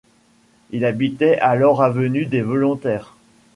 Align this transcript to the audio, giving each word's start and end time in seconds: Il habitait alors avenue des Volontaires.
Il 0.71 0.83
habitait 0.83 1.37
alors 1.37 1.83
avenue 1.83 2.25
des 2.25 2.41
Volontaires. 2.41 3.13